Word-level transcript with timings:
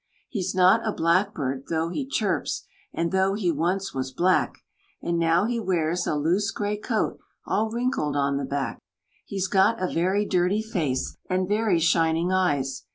He's 0.29 0.55
not 0.55 0.81
a 0.83 0.91
Blackbird, 0.91 1.65
though 1.69 1.89
he 1.89 2.07
chirps, 2.09 2.65
And 2.91 3.11
though 3.11 3.35
he 3.35 3.51
once 3.51 3.93
was 3.93 4.11
black; 4.11 4.57
And 4.99 5.19
now 5.19 5.45
he 5.45 5.59
wears 5.59 6.07
a 6.07 6.15
loose 6.15 6.49
grey 6.49 6.77
coat, 6.77 7.19
All 7.45 7.69
wrinkled 7.69 8.15
on 8.15 8.37
the 8.37 8.43
back. 8.45 8.81
He's 9.25 9.47
got 9.47 9.79
a 9.79 9.93
very 9.93 10.25
dirty 10.25 10.63
face, 10.63 11.17
And 11.29 11.47
very 11.47 11.77
shining 11.77 12.31
eyes! 12.31 12.85